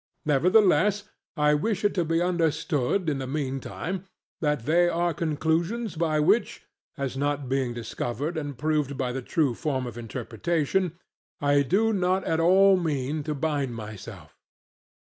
[0.25, 1.03] Nevertheless
[1.37, 4.05] I wish it to be understood in the meantime
[4.39, 6.65] that they are conclusions by which
[6.97, 10.93] (as not being discovered and proved by the true form of interpretation)
[11.39, 14.35] I do not at all mean to bind myself.